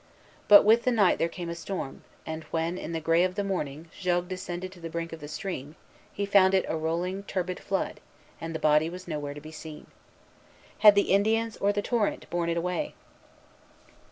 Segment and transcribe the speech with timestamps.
[0.47, 3.43] But with the night there came a storm; and when, in the gray of the
[3.43, 5.75] morning, Jogues descended to the brink of the stream,
[6.11, 7.99] he found it a rolling, turbid flood,
[8.41, 9.85] and the body was nowhere to be seen.
[10.79, 12.95] Had the Indians or the torrent borne it away?